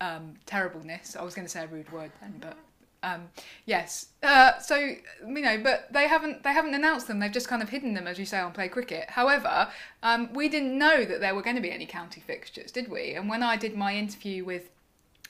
um, 0.00 0.32
terribleness. 0.46 1.14
I 1.14 1.22
was 1.22 1.34
going 1.34 1.44
to 1.44 1.52
say 1.52 1.62
a 1.62 1.66
rude 1.66 1.92
word 1.92 2.10
then, 2.22 2.36
but 2.40 2.56
um, 3.02 3.28
yes. 3.66 4.08
Uh, 4.22 4.58
so 4.58 4.76
you 4.76 4.96
know, 5.42 5.58
but 5.62 5.92
they 5.92 6.06
haven't 6.08 6.42
they 6.42 6.52
haven't 6.52 6.74
announced 6.74 7.08
them. 7.08 7.18
They've 7.18 7.32
just 7.32 7.48
kind 7.48 7.62
of 7.62 7.68
hidden 7.68 7.94
them, 7.94 8.06
as 8.06 8.18
you 8.18 8.24
say, 8.24 8.38
on 8.38 8.52
Play 8.52 8.68
Cricket. 8.68 9.10
However, 9.10 9.68
um, 10.02 10.32
we 10.32 10.48
didn't 10.48 10.76
know 10.76 11.04
that 11.04 11.20
there 11.20 11.34
were 11.34 11.42
going 11.42 11.56
to 11.56 11.62
be 11.62 11.72
any 11.72 11.86
county 11.86 12.20
fixtures, 12.20 12.70
did 12.70 12.88
we? 12.88 13.14
And 13.14 13.28
when 13.28 13.42
I 13.42 13.56
did 13.56 13.76
my 13.76 13.96
interview 13.96 14.44
with 14.44 14.70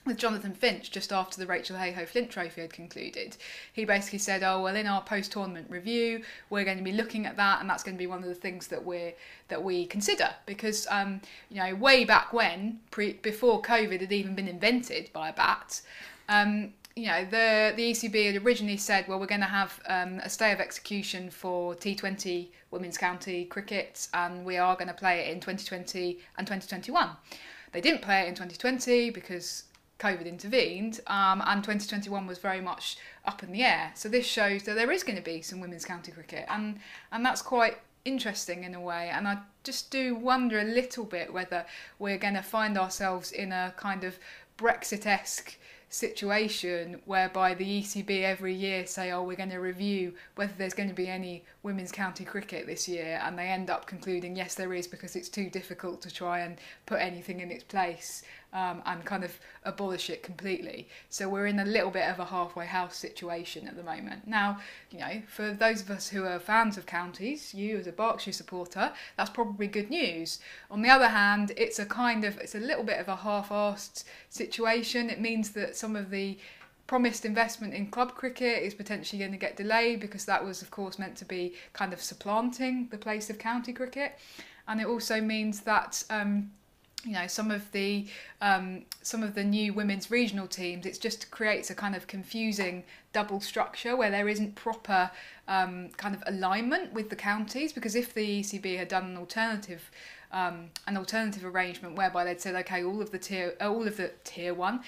with 0.05 0.17
Jonathan 0.17 0.53
Finch 0.53 0.91
just 0.91 1.13
after 1.13 1.37
the 1.37 1.47
Rachel 1.47 1.77
Heyhoe 1.77 2.05
Flint 2.05 2.29
Trophy 2.29 2.61
had 2.61 2.73
concluded. 2.73 3.37
He 3.71 3.85
basically 3.85 4.19
said, 4.19 4.43
"Oh 4.43 4.61
well, 4.61 4.75
in 4.75 4.85
our 4.85 5.01
post-tournament 5.01 5.67
review, 5.69 6.23
we're 6.49 6.65
going 6.65 6.77
to 6.77 6.83
be 6.83 6.91
looking 6.91 7.25
at 7.25 7.37
that, 7.37 7.61
and 7.61 7.69
that's 7.69 7.83
going 7.83 7.95
to 7.95 7.99
be 7.99 8.07
one 8.07 8.21
of 8.21 8.29
the 8.29 8.35
things 8.35 8.67
that 8.67 8.83
we 8.85 9.13
that 9.47 9.63
we 9.63 9.85
consider 9.85 10.29
because 10.45 10.87
um, 10.89 11.21
you 11.49 11.57
know 11.57 11.75
way 11.75 12.05
back 12.05 12.33
when, 12.33 12.79
pre, 12.91 13.13
before 13.13 13.61
COVID 13.61 14.01
had 14.01 14.11
even 14.11 14.35
been 14.35 14.47
invented 14.47 15.11
by 15.13 15.29
a 15.29 15.33
bat." 15.33 15.81
Um, 16.29 16.73
you 16.95 17.07
know, 17.07 17.25
the 17.25 17.73
the 17.75 17.91
ECB 17.91 18.33
had 18.33 18.45
originally 18.45 18.77
said, 18.77 19.07
well, 19.07 19.19
we're 19.19 19.25
going 19.25 19.41
to 19.41 19.47
have 19.47 19.79
um, 19.87 20.19
a 20.19 20.29
stay 20.29 20.51
of 20.51 20.59
execution 20.59 21.29
for 21.29 21.73
T20 21.75 22.49
women's 22.71 22.97
county 22.97 23.45
cricket, 23.45 24.07
and 24.13 24.45
we 24.45 24.57
are 24.57 24.75
going 24.75 24.87
to 24.87 24.93
play 24.93 25.21
it 25.21 25.31
in 25.31 25.39
2020 25.39 26.19
and 26.37 26.45
2021. 26.45 27.09
They 27.71 27.81
didn't 27.81 28.03
play 28.03 28.21
it 28.21 28.27
in 28.27 28.35
2020 28.35 29.09
because 29.09 29.63
COVID 29.99 30.27
intervened, 30.27 30.99
um, 31.07 31.41
and 31.45 31.63
2021 31.63 32.27
was 32.27 32.37
very 32.37 32.61
much 32.61 32.97
up 33.25 33.41
in 33.41 33.51
the 33.51 33.63
air. 33.63 33.91
So 33.95 34.07
this 34.07 34.27
shows 34.27 34.63
that 34.63 34.75
there 34.75 34.91
is 34.91 35.03
going 35.03 35.15
to 35.17 35.23
be 35.23 35.41
some 35.41 35.59
women's 35.59 35.85
county 35.85 36.11
cricket, 36.11 36.45
and 36.49 36.79
and 37.11 37.25
that's 37.25 37.41
quite 37.41 37.79
interesting 38.05 38.65
in 38.65 38.75
a 38.75 38.81
way. 38.81 39.09
And 39.09 39.27
I 39.27 39.39
just 39.63 39.89
do 39.89 40.13
wonder 40.13 40.59
a 40.59 40.63
little 40.63 41.05
bit 41.05 41.33
whether 41.33 41.65
we're 41.97 42.17
going 42.19 42.33
to 42.35 42.43
find 42.43 42.77
ourselves 42.77 43.31
in 43.31 43.51
a 43.51 43.73
kind 43.77 44.03
of 44.03 44.19
Brexit-esque 44.57 45.57
situation 45.93 46.99
whereby 47.05 47.53
the 47.53 47.81
ECB 47.81 48.23
every 48.23 48.53
year 48.53 48.85
say, 48.87 49.11
oh, 49.11 49.23
we're 49.23 49.37
going 49.37 49.51
to 49.51 49.57
review 49.57 50.13
whether 50.35 50.53
there's 50.57 50.73
going 50.73 50.89
to 50.89 50.95
be 50.95 51.07
any 51.07 51.43
women's 51.61 51.91
county 51.91 52.25
cricket 52.25 52.65
this 52.65 52.87
year, 52.87 53.21
and 53.23 53.37
they 53.37 53.47
end 53.47 53.69
up 53.69 53.85
concluding, 53.85 54.35
yes, 54.35 54.55
there 54.55 54.73
is, 54.73 54.87
because 54.87 55.15
it's 55.15 55.29
too 55.29 55.49
difficult 55.49 56.01
to 56.01 56.11
try 56.11 56.39
and 56.39 56.57
put 56.87 56.99
anything 56.99 57.41
in 57.41 57.51
its 57.51 57.63
place 57.63 58.23
um, 58.53 58.81
and 58.85 59.03
kind 59.03 59.23
of 59.23 59.39
abolish 59.63 60.09
it 60.09 60.23
completely. 60.23 60.87
So 61.09 61.27
we're 61.27 61.47
in 61.47 61.59
a 61.59 61.65
little 61.65 61.91
bit 61.91 62.07
of 62.07 62.19
a 62.19 62.25
halfway 62.25 62.65
house 62.65 62.95
situation 62.95 63.67
at 63.67 63.75
the 63.75 63.83
moment. 63.83 64.27
Now, 64.27 64.59
you 64.91 64.99
know, 64.99 65.21
for 65.27 65.51
those 65.51 65.81
of 65.81 65.89
us 65.89 66.09
who 66.09 66.23
are 66.23 66.39
fans 66.39 66.77
of 66.77 66.85
counties, 66.85 67.53
you 67.53 67.77
as 67.77 67.87
a 67.87 67.91
Berkshire 67.91 68.31
supporter, 68.31 68.93
that's 69.17 69.29
probably 69.29 69.67
good 69.67 69.89
news. 69.89 70.39
On 70.69 70.81
the 70.81 70.89
other 70.89 71.09
hand, 71.09 71.51
it's 71.57 71.79
a 71.79 71.85
kind 71.85 72.23
of, 72.23 72.37
it's 72.37 72.55
a 72.55 72.59
little 72.59 72.83
bit 72.83 72.99
of 72.99 73.07
a 73.07 73.15
half-assed 73.17 74.03
situation. 74.29 75.09
It 75.09 75.19
means 75.19 75.51
that 75.51 75.75
some 75.75 75.95
of 75.95 76.09
the 76.09 76.37
promised 76.85 77.25
investment 77.25 77.73
in 77.73 77.87
club 77.87 78.13
cricket 78.13 78.61
is 78.61 78.73
potentially 78.73 79.19
going 79.19 79.31
to 79.31 79.37
get 79.37 79.57
delayed 79.57 79.99
because 79.99 80.25
that 80.25 80.43
was, 80.43 80.61
of 80.61 80.69
course, 80.69 80.99
meant 80.99 81.15
to 81.15 81.25
be 81.25 81.55
kind 81.71 81.93
of 81.93 82.01
supplanting 82.01 82.87
the 82.91 82.97
place 82.97 83.29
of 83.29 83.39
county 83.39 83.73
cricket. 83.73 84.19
And 84.67 84.79
it 84.79 84.85
also 84.85 85.19
means 85.21 85.61
that 85.61 86.03
um, 86.09 86.51
you 87.05 87.11
know 87.11 87.27
some 87.27 87.51
of 87.51 87.71
the 87.71 88.07
um, 88.41 88.83
some 89.01 89.23
of 89.23 89.35
the 89.35 89.43
new 89.43 89.73
women's 89.73 90.09
regional 90.09 90.47
teams 90.47 90.85
it 90.85 90.99
just 90.99 91.29
creates 91.31 91.69
a 91.69 91.75
kind 91.75 91.95
of 91.95 92.07
confusing 92.07 92.83
double 93.11 93.39
structure 93.39 93.95
where 93.95 94.09
there 94.09 94.27
isn't 94.27 94.55
proper 94.55 95.11
um, 95.47 95.89
kind 95.97 96.15
of 96.15 96.23
alignment 96.27 96.93
with 96.93 97.09
the 97.09 97.15
counties 97.15 97.73
because 97.73 97.95
if 97.95 98.13
the 98.13 98.41
ECB 98.41 98.77
had 98.77 98.87
done 98.87 99.05
an 99.05 99.17
alternative 99.17 99.91
um, 100.31 100.69
an 100.87 100.97
alternative 100.97 101.45
arrangement 101.45 101.95
whereby 101.95 102.23
they'd 102.23 102.41
said 102.41 102.55
okay 102.55 102.83
all 102.83 103.01
of 103.01 103.11
the 103.11 103.19
tier 103.19 103.55
uh, 103.61 103.69
all 103.69 103.87
of 103.87 103.97
the 103.97 104.11
tier 104.23 104.53
one 104.53 104.81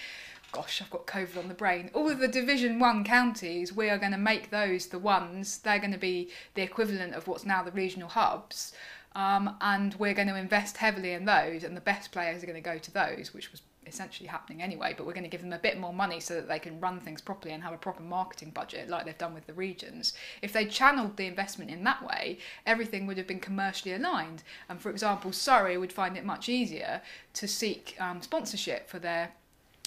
gosh 0.51 0.81
I've 0.81 0.89
got 0.89 1.05
COVID 1.05 1.38
on 1.38 1.50
the 1.50 1.53
brain 1.53 1.91
all 1.93 2.10
of 2.10 2.19
the 2.19 2.29
division 2.29 2.79
one 2.79 3.03
counties 3.03 3.74
we 3.74 3.89
are 3.89 3.98
going 3.98 4.13
to 4.13 4.17
make 4.17 4.51
those 4.51 4.88
the 4.88 5.00
ones 5.00 5.57
they're 5.60 5.79
going 5.79 5.91
to 5.91 5.98
be 5.98 6.29
the 6.53 6.62
equivalent 6.62 7.13
of 7.13 7.27
what's 7.27 7.45
now 7.45 7.62
the 7.62 7.72
regional 7.72 8.07
hubs 8.07 8.74
um, 9.15 9.55
and 9.62 9.95
we're 9.95 10.13
going 10.13 10.27
to 10.27 10.36
invest 10.36 10.77
heavily 10.77 11.13
in 11.13 11.25
those, 11.25 11.63
and 11.63 11.75
the 11.75 11.81
best 11.81 12.12
players 12.12 12.43
are 12.43 12.45
going 12.45 12.62
to 12.62 12.69
go 12.69 12.77
to 12.77 12.91
those, 12.91 13.34
which 13.34 13.51
was 13.51 13.62
essentially 13.88 14.27
happening 14.27 14.62
anyway. 14.62 14.93
But 14.95 15.05
we're 15.05 15.13
going 15.13 15.24
to 15.24 15.29
give 15.29 15.41
them 15.41 15.53
a 15.53 15.60
bit 15.60 15.79
more 15.79 15.93
money 15.93 16.19
so 16.19 16.36
that 16.36 16.48
they 16.48 16.60
can 16.60 16.79
run 16.79 17.00
things 17.00 17.22
properly 17.22 17.53
and 17.53 17.63
have 17.63 17.74
a 17.74 17.77
proper 17.77 18.03
marketing 18.03 18.50
budget, 18.50 18.89
like 18.89 19.05
they've 19.05 19.17
done 19.17 19.34
with 19.34 19.48
the 19.48 19.53
regions. 19.53 20.13
If 20.41 20.51
they 20.53 20.65
channeled 20.65 21.17
the 21.17 21.27
investment 21.27 21.72
in 21.72 21.84
that 21.86 22.05
way, 22.05 22.39
everything 22.65 23.07
would 23.07 23.17
have 23.17 23.27
been 23.27 23.39
commercially 23.39 23.93
aligned. 23.93 24.43
And 24.67 24.81
for 24.81 24.89
example, 24.89 25.31
Surrey 25.31 25.77
would 25.77 25.93
find 25.93 26.17
it 26.17 26.25
much 26.25 26.50
easier 26.50 27.01
to 27.34 27.48
seek 27.48 27.95
um, 28.00 28.22
sponsorship 28.22 28.89
for 28.89 29.00
their 29.00 29.31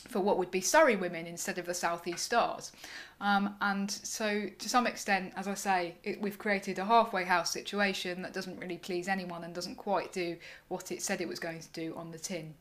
for 0.09 0.21
what 0.21 0.39
would 0.39 0.51
be 0.51 0.61
Surrey 0.61 0.97
women 0.97 1.27
instead 1.27 1.59
of 1.59 1.67
the 1.67 1.75
Southeast 1.75 2.25
Stars. 2.25 2.73
Um, 3.21 3.55
and 3.61 3.91
so, 3.91 4.49
to 4.59 4.69
some 4.69 4.87
extent, 4.87 5.33
as 5.37 5.49
I 5.49 5.55
say, 5.55 5.95
it, 6.05 6.21
we've 6.21 6.39
created 6.39 6.79
a 6.79 6.85
halfway 6.85 7.25
house 7.25 7.53
situation 7.53 8.23
that 8.23 8.33
doesn't 8.33 8.59
really 8.59 8.79
please 8.79 9.09
anyone 9.09 9.45
and 9.45 9.55
doesn't 9.55 9.77
quite 9.77 10.13
do 10.13 10.37
what 10.69 10.91
it 10.91 11.03
said 11.03 11.21
it 11.21 11.29
was 11.29 11.39
going 11.39 11.61
to 11.61 11.69
do 11.69 11.95
on 11.97 12.11
the 12.11 12.19
tin. 12.19 12.55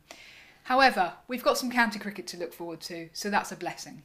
However, 0.63 1.13
we've 1.27 1.43
got 1.43 1.57
some 1.57 1.71
county 1.71 1.99
cricket 1.99 2.27
to 2.27 2.37
look 2.37 2.53
forward 2.53 2.81
to, 2.81 3.09
so 3.13 3.29
that's 3.29 3.51
a 3.51 3.55
blessing. 3.55 4.03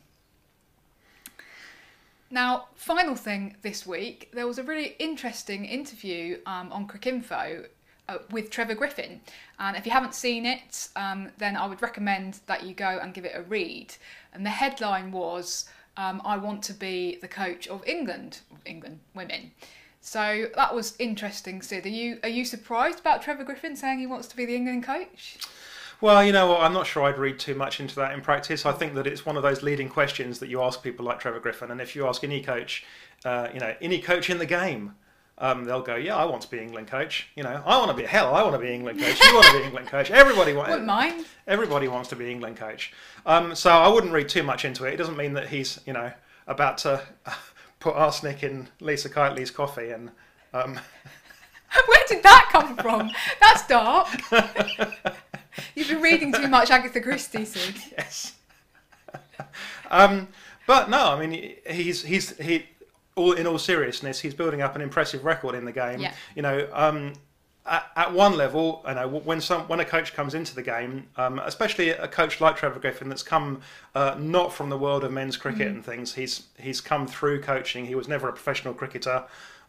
Now, 2.30 2.68
final 2.76 3.14
thing 3.14 3.56
this 3.60 3.86
week, 3.86 4.30
there 4.32 4.46
was 4.46 4.58
a 4.58 4.62
really 4.62 4.96
interesting 4.98 5.66
interview 5.66 6.38
um, 6.46 6.72
on 6.72 6.88
Cricinfo 6.88 7.66
uh, 8.08 8.18
with 8.30 8.50
Trevor 8.50 8.74
Griffin. 8.74 9.20
And 9.58 9.76
if 9.76 9.86
you 9.86 9.92
haven't 9.92 10.14
seen 10.14 10.46
it, 10.46 10.88
um, 10.96 11.30
then 11.38 11.56
I 11.56 11.66
would 11.66 11.82
recommend 11.82 12.40
that 12.46 12.64
you 12.64 12.74
go 12.74 12.98
and 13.00 13.14
give 13.14 13.24
it 13.24 13.32
a 13.34 13.42
read. 13.42 13.94
And 14.32 14.44
the 14.44 14.50
headline 14.50 15.12
was, 15.12 15.66
um, 15.96 16.20
I 16.24 16.36
want 16.36 16.62
to 16.64 16.72
be 16.72 17.18
the 17.20 17.28
coach 17.28 17.68
of 17.68 17.86
England, 17.86 18.40
England 18.64 19.00
women. 19.14 19.52
So 20.00 20.46
that 20.56 20.74
was 20.74 20.96
interesting, 20.98 21.62
Sid. 21.62 21.86
Are 21.86 21.88
you 21.88 22.18
are 22.24 22.28
you 22.28 22.44
surprised 22.44 22.98
about 22.98 23.22
Trevor 23.22 23.44
Griffin 23.44 23.76
saying 23.76 24.00
he 24.00 24.06
wants 24.06 24.26
to 24.28 24.36
be 24.36 24.44
the 24.44 24.56
England 24.56 24.82
coach? 24.82 25.38
Well, 26.00 26.24
you 26.24 26.32
know 26.32 26.48
what, 26.48 26.62
I'm 26.62 26.72
not 26.72 26.88
sure 26.88 27.04
I'd 27.04 27.16
read 27.16 27.38
too 27.38 27.54
much 27.54 27.78
into 27.78 27.94
that 27.94 28.12
in 28.12 28.20
practice. 28.20 28.66
I 28.66 28.72
think 28.72 28.94
that 28.94 29.06
it's 29.06 29.24
one 29.24 29.36
of 29.36 29.44
those 29.44 29.62
leading 29.62 29.88
questions 29.88 30.40
that 30.40 30.48
you 30.48 30.60
ask 30.60 30.82
people 30.82 31.06
like 31.06 31.20
Trevor 31.20 31.38
Griffin, 31.38 31.70
and 31.70 31.80
if 31.80 31.94
you 31.94 32.08
ask 32.08 32.24
any 32.24 32.42
coach, 32.42 32.84
uh, 33.24 33.46
you 33.54 33.60
know, 33.60 33.76
any 33.80 34.00
coach 34.00 34.28
in 34.28 34.38
the 34.38 34.46
game, 34.46 34.96
um, 35.42 35.64
they'll 35.64 35.82
go, 35.82 35.96
yeah, 35.96 36.16
I 36.16 36.24
want 36.24 36.40
to 36.42 36.48
be 36.48 36.60
England 36.60 36.86
coach. 36.86 37.26
You 37.34 37.42
know, 37.42 37.60
I 37.66 37.76
want 37.76 37.90
to 37.90 37.96
be 37.96 38.04
hell. 38.04 38.32
I 38.32 38.42
want 38.44 38.54
to 38.54 38.60
be 38.60 38.72
England 38.72 39.00
coach. 39.00 39.20
You 39.20 39.34
want 39.34 39.46
to 39.46 39.58
be 39.58 39.64
England 39.64 39.88
coach. 39.88 40.08
Everybody 40.12 40.52
wants. 40.52 40.70
Wouldn't 40.70 40.86
mind. 40.86 41.26
Everybody 41.48 41.88
wants 41.88 42.08
to 42.10 42.16
be 42.16 42.30
England 42.30 42.56
coach. 42.56 42.92
Um, 43.26 43.56
so 43.56 43.70
I 43.70 43.88
wouldn't 43.88 44.12
read 44.12 44.28
too 44.28 44.44
much 44.44 44.64
into 44.64 44.84
it. 44.84 44.94
It 44.94 44.98
doesn't 44.98 45.16
mean 45.16 45.32
that 45.32 45.48
he's 45.48 45.80
you 45.84 45.92
know 45.94 46.12
about 46.46 46.78
to 46.78 47.02
put 47.80 47.96
arsenic 47.96 48.44
in 48.44 48.68
Lisa 48.80 49.10
Keightley's 49.10 49.50
coffee 49.50 49.90
and. 49.90 50.10
Um... 50.54 50.78
Where 51.86 52.04
did 52.06 52.22
that 52.22 52.50
come 52.52 52.76
from? 52.76 53.10
That's 53.40 53.66
dark. 53.66 54.06
You've 55.74 55.88
been 55.88 56.02
reading 56.02 56.30
too 56.30 56.46
much 56.46 56.70
Agatha 56.70 57.00
Christie, 57.00 57.46
Sid. 57.46 57.76
Yes. 57.96 58.34
Um, 59.90 60.28
but 60.66 60.90
no, 60.90 61.12
I 61.12 61.26
mean 61.26 61.54
he's 61.66 62.02
he's 62.02 62.36
he 62.36 62.66
all 63.14 63.32
in 63.32 63.46
all 63.46 63.58
seriousness, 63.58 64.20
he's 64.20 64.34
building 64.34 64.62
up 64.62 64.74
an 64.76 64.82
impressive 64.82 65.24
record 65.24 65.54
in 65.54 65.64
the 65.64 65.72
game. 65.72 66.00
Yeah. 66.00 66.14
You 66.34 66.42
know, 66.42 66.68
um, 66.72 67.12
at, 67.64 67.90
at, 67.94 68.12
one 68.12 68.36
level, 68.36 68.82
I 68.84 68.94
know 68.94 69.08
when 69.08 69.40
some 69.40 69.62
when 69.68 69.78
a 69.80 69.84
coach 69.84 70.14
comes 70.14 70.34
into 70.34 70.54
the 70.54 70.62
game, 70.62 71.08
um, 71.16 71.38
especially 71.40 71.90
a 71.90 72.08
coach 72.08 72.40
like 72.40 72.56
Trevor 72.56 72.80
Griffin 72.80 73.08
that's 73.08 73.22
come 73.22 73.60
uh, 73.94 74.16
not 74.18 74.52
from 74.52 74.68
the 74.68 74.78
world 74.78 75.04
of 75.04 75.12
men's 75.12 75.36
cricket 75.36 75.68
mm-hmm. 75.68 75.76
and 75.76 75.84
things, 75.84 76.14
he's 76.14 76.46
he's 76.58 76.80
come 76.80 77.06
through 77.06 77.42
coaching. 77.42 77.86
He 77.86 77.94
was 77.94 78.08
never 78.08 78.28
a 78.28 78.32
professional 78.32 78.74
cricketer. 78.74 79.24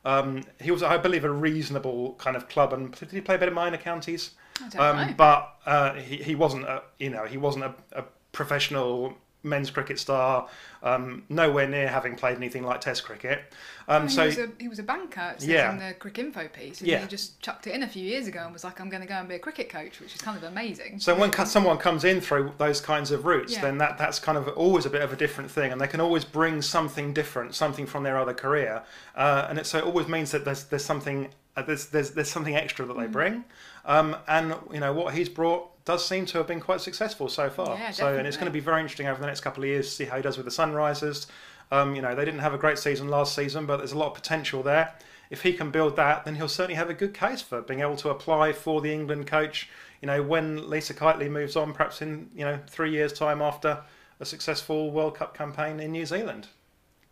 Um, 0.06 0.44
he 0.60 0.72
was, 0.72 0.84
I 0.84 0.98
believe, 0.98 1.24
a 1.24 1.32
reasonable 1.32 2.16
kind 2.16 2.36
of 2.36 2.50
club, 2.50 2.74
and 2.74 2.92
did 2.94 3.12
he 3.12 3.22
play 3.22 3.36
a 3.36 3.38
bit 3.38 3.48
of 3.48 3.54
minor 3.54 3.78
counties? 3.78 4.32
Um, 4.78 5.14
but 5.16 5.56
uh, 5.66 5.94
he 5.94 6.18
he 6.18 6.36
wasn't 6.36 6.66
a 6.66 6.84
you 7.00 7.10
know 7.10 7.26
he 7.26 7.38
wasn't 7.38 7.66
a, 7.66 7.74
a 7.92 8.04
professional 8.32 9.14
men's 9.44 9.70
cricket 9.70 10.00
star, 10.00 10.48
um, 10.82 11.24
nowhere 11.30 11.68
near 11.68 11.88
having 11.88 12.16
played 12.16 12.38
anything 12.38 12.64
like 12.64 12.82
Test 12.82 13.04
cricket. 13.04 13.44
Um, 13.88 14.04
he 14.04 14.14
so 14.14 14.26
was 14.26 14.38
a, 14.38 14.50
he 14.60 14.68
was 14.68 14.80
a 14.80 14.84
banker 14.84 15.36
yeah. 15.40 15.72
in 15.72 15.80
the 15.80 15.94
Cricinfo 15.94 16.52
piece, 16.52 16.80
and 16.80 16.90
yeah. 16.90 17.00
he 17.00 17.08
just 17.08 17.40
chucked 17.42 17.68
it 17.68 17.76
in 17.76 17.84
a 17.84 17.88
few 17.88 18.04
years 18.04 18.28
ago 18.28 18.40
and 18.44 18.54
was 18.54 18.64
like, 18.64 18.80
"I'm 18.80 18.90
going 18.90 19.02
to 19.02 19.08
go 19.08 19.16
and 19.16 19.28
be 19.28 19.36
a 19.36 19.40
cricket 19.40 19.70
coach," 19.70 20.00
which 20.00 20.16
is 20.16 20.22
kind 20.22 20.38
of 20.38 20.44
amazing. 20.44 21.00
So 21.00 21.16
when 21.16 21.32
someone 21.46 21.78
comes 21.78 22.04
in 22.06 22.22
through 22.22 22.54
those 22.58 22.80
kinds 22.80 23.12
of 23.12 23.26
routes, 23.26 23.54
yeah. 23.54 23.62
then 23.62 23.78
that 23.80 23.98
that's 23.98 24.20
kind 24.20 24.38
of 24.38 24.48
always 24.50 24.86
a 24.86 24.90
bit 24.90 25.02
of 25.02 25.12
a 25.12 25.16
different 25.16 25.52
thing, 25.52 25.72
and 25.72 25.80
they 25.80 25.88
can 25.88 26.00
always 26.00 26.24
bring 26.24 26.62
something 26.62 27.14
different, 27.14 27.56
something 27.56 27.86
from 27.86 28.04
their 28.04 28.18
other 28.18 28.34
career, 28.34 28.84
uh, 29.16 29.48
and 29.50 29.60
it, 29.60 29.66
so 29.66 29.78
it 29.78 29.84
always 29.84 30.08
means 30.08 30.32
that 30.32 30.46
there's 30.46 30.64
there's 30.66 30.86
something 30.86 31.30
uh, 31.56 31.62
there's, 31.62 31.88
there's 31.88 32.12
there's 32.12 32.30
something 32.30 32.56
extra 32.56 32.86
that 32.86 32.98
they 32.98 33.06
mm. 33.06 33.12
bring, 33.12 33.44
um, 33.86 34.16
and 34.28 34.56
you 34.72 34.80
know 34.80 34.94
what 34.94 35.14
he's 35.14 35.30
brought 35.30 35.70
does 35.86 36.06
seem 36.06 36.25
to 36.28 36.38
have 36.38 36.48
been 36.48 36.62
quite 36.62 36.82
successful 36.82 37.28
so 37.28 37.50
far. 37.50 37.78
Yeah, 37.78 37.92
so, 37.92 38.18
and 38.18 38.25
it's 38.25 38.38
going 38.38 38.46
to 38.46 38.52
be 38.52 38.60
very 38.60 38.82
interesting 38.82 39.08
over 39.08 39.20
the 39.20 39.28
next 39.28 39.42
couple 39.42 39.63
of 39.63 39.70
years 39.70 39.88
to 39.88 39.92
see 39.92 40.06
how 40.06 40.16
he 40.18 40.22
does 40.22 40.38
with 40.38 40.46
the 40.46 40.52
Sunrisers. 40.52 41.28
Um, 41.72 41.96
you 41.96 42.02
know, 42.02 42.16
they 42.16 42.25
didn't 42.25 42.42
have 42.42 42.54
a 42.54 42.58
great 42.58 42.78
season 42.78 43.10
last 43.10 43.36
season, 43.36 43.66
but 43.66 43.78
there's 43.78 43.92
a 43.92 43.98
lot 43.98 44.08
of 44.08 44.13
potential 44.13 44.63
there. 44.63 44.94
If 45.30 45.42
he 45.42 45.54
can 45.54 45.72
build 45.72 45.96
that, 45.96 46.25
then 46.25 46.36
he'll 46.36 46.48
certainly 46.48 46.75
have 46.75 46.90
a 46.90 46.94
good 46.94 47.13
case 47.13 47.42
for 47.42 47.62
being 47.62 47.80
able 47.80 47.96
to 47.98 48.10
apply 48.10 48.54
for 48.54 48.82
the 48.82 48.94
England 48.94 49.28
coach. 49.28 49.70
You 50.02 50.08
know, 50.08 50.22
when 50.22 50.70
Lisa 50.70 50.94
Keightley 50.94 51.30
moves 51.30 51.56
on, 51.56 51.74
perhaps 51.74 52.02
in 52.02 52.30
you 52.36 52.46
know 52.46 52.60
three 52.68 52.92
years' 52.92 53.13
time 53.13 53.42
after 53.42 53.84
a 54.20 54.25
successful 54.25 54.92
World 54.92 55.16
Cup 55.16 55.36
campaign 55.36 55.80
in 55.80 55.92
New 55.92 56.06
Zealand. 56.06 56.48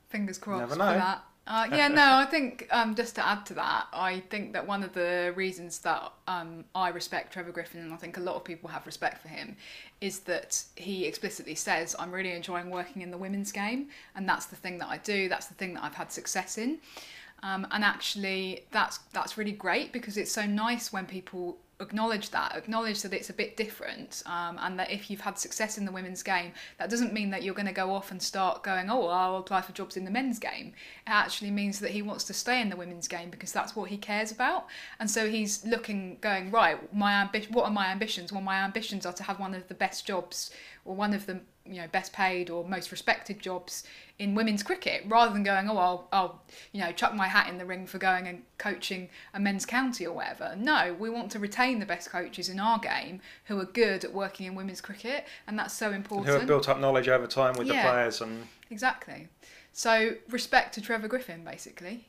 Fingers 0.10 0.38
crossed 0.38 0.74
for 0.74 0.78
that. 0.78 1.24
Uh, 1.48 1.68
yeah, 1.72 1.88
no, 1.88 2.14
I 2.16 2.26
think 2.26 2.68
um, 2.72 2.94
just 2.94 3.16
to 3.16 3.28
add 3.28 3.46
to 3.48 3.56
that, 3.56 3.88
I 3.92 4.22
think 4.30 4.54
that 4.54 4.66
one 4.66 4.84
of 4.84 4.94
the 4.94 5.34
reasons 5.36 5.80
that 5.80 6.12
um, 6.28 6.66
I 6.76 6.90
respect 6.90 7.34
Trevor 7.34 7.52
Griffin, 7.52 7.82
and 7.82 7.94
I 7.94 7.98
think 7.98 8.18
a 8.18 8.22
lot 8.22 8.36
of 8.36 8.44
people 8.44 8.70
have 8.70 8.86
respect 8.86 9.22
for 9.22 9.28
him, 9.28 9.58
is 10.02 10.20
that 10.22 10.64
he 10.76 11.06
explicitly 11.06 11.56
says, 11.56 11.96
I'm 11.98 12.12
really 12.12 12.32
enjoying 12.32 12.70
working 12.70 13.02
in 13.02 13.10
the 13.10 13.18
women's 13.18 13.52
game, 13.52 13.88
and 14.16 14.30
that's 14.30 14.46
the 14.46 14.56
thing 14.56 14.78
that 14.78 14.88
I 14.88 14.98
do, 14.98 15.28
that's 15.30 15.48
the 15.48 15.56
thing 15.56 15.74
that 15.74 15.84
I've 15.84 15.96
had 15.96 16.12
success 16.12 16.58
in. 16.60 16.78
Um, 17.44 17.66
and 17.72 17.84
actually, 17.84 18.66
that's 18.72 19.00
that's 19.12 19.36
really 19.36 19.52
great 19.52 19.92
because 19.92 20.18
it's 20.18 20.32
so 20.32 20.46
nice 20.46 20.94
when 20.94 21.08
people 21.08 21.58
acknowledge 21.82 22.30
that, 22.30 22.56
acknowledge 22.56 23.02
that 23.02 23.14
it's 23.14 23.30
a 23.30 23.34
bit 23.34 23.58
different, 23.58 24.24
um, 24.26 24.58
and 24.62 24.80
that 24.80 24.92
if 24.92 25.10
you've 25.10 25.22
had 25.22 25.38
success 25.38 25.78
in 25.78 25.86
the 25.86 25.92
women's 25.92 26.24
game, 26.24 26.54
that 26.78 26.90
doesn't 26.90 27.14
mean 27.14 27.30
that 27.32 27.44
you're 27.44 27.54
going 27.56 27.68
to 27.68 27.74
go 27.74 27.94
off 27.94 28.12
and 28.12 28.22
start 28.22 28.64
going, 28.64 28.90
oh, 28.90 29.08
I'll 29.08 29.38
apply 29.38 29.62
for 29.62 29.74
jobs 29.74 29.98
in 29.98 30.06
the 30.06 30.12
men's 30.12 30.40
game. 30.40 30.68
It 31.08 31.10
actually 31.10 31.52
means 31.52 31.80
that 31.80 31.92
he 31.92 32.02
wants 32.02 32.24
to 32.26 32.34
stay 32.34 32.62
in 32.62 32.70
the 32.70 32.76
women's 32.76 33.08
game 33.08 33.30
because 33.30 33.52
that's 33.52 33.76
what 33.76 33.90
he 33.90 33.98
cares 33.98 34.32
about, 34.32 34.68
and 35.00 35.10
so 35.10 35.30
he's 35.30 35.66
looking, 35.66 36.18
going, 36.22 36.52
right, 36.52 36.94
my 36.94 37.14
ambition, 37.14 37.54
what 37.54 37.66
are 37.66 37.72
my 37.72 37.88
ambitions? 37.88 38.32
Well, 38.32 38.42
my 38.42 38.60
ambitions 38.64 39.06
are 39.06 39.14
to 39.14 39.24
have 39.24 39.40
one 39.40 39.54
of 39.54 39.68
the 39.68 39.74
best 39.74 40.06
jobs 40.06 40.52
or 40.86 40.96
one 40.96 41.14
of 41.14 41.26
the 41.26 41.42
you 41.66 41.76
know 41.76 41.88
best 41.92 42.12
paid 42.12 42.50
or 42.50 42.68
most 42.68 42.92
respected 42.92 43.40
jobs 43.40 43.84
in 44.18 44.34
women's 44.34 44.64
cricket 44.64 45.04
rather 45.08 45.32
than 45.32 45.44
going 45.44 45.70
oh 45.70 45.78
I'll, 45.78 46.08
I'll 46.12 46.42
you 46.72 46.82
know 46.82 46.92
chuck 46.92 47.14
my 47.14 47.28
hat 47.28 47.50
in 47.50 47.58
the 47.58 47.66
ring 47.66 47.86
for 47.86 48.00
going 48.00 48.28
and 48.28 48.42
coaching 48.62 49.10
a 49.34 49.40
men's 49.40 49.66
county 49.66 50.06
or 50.06 50.14
whatever. 50.14 50.56
No 50.58 50.96
we 50.98 51.10
want 51.10 51.32
to 51.32 51.40
retain 51.40 51.80
the 51.80 51.86
best 51.86 52.10
coaches 52.10 52.48
in 52.48 52.60
our 52.60 52.78
game 52.80 53.20
who 53.46 53.60
are 53.60 53.66
good 53.66 54.06
at 54.06 54.14
working 54.14 54.46
in 54.46 54.56
women's 54.56 54.80
cricket 54.82 55.26
and 55.48 55.58
that's 55.60 55.74
so 55.74 55.92
important 55.92 56.28
who 56.28 56.34
have 56.40 56.48
built 56.48 56.70
up 56.70 56.80
knowledge 56.80 57.10
over 57.10 57.28
time 57.28 57.56
with 57.58 57.68
Yeah. 57.68 57.84
the 57.84 57.90
players 57.90 58.22
and 58.22 58.48
exactly. 58.70 59.28
So 59.74 60.16
respect 60.30 60.74
to 60.76 60.82
Trevor 60.82 61.08
Griffin 61.08 61.44
basically. 61.44 62.08